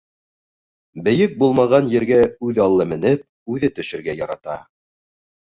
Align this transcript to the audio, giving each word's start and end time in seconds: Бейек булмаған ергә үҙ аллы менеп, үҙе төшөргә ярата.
Бейек 1.07 1.35
булмаған 1.43 1.91
ергә 1.91 2.17
үҙ 2.49 2.61
аллы 2.65 2.87
менеп, 2.95 3.29
үҙе 3.57 3.73
төшөргә 3.77 4.21
ярата. 4.23 4.57